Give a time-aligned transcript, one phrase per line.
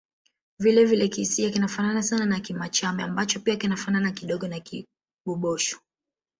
[0.59, 5.79] Vile vile Kisiha kinafanana sana na Kimachame ambacho pia kinafanana kidogo na Kikibosho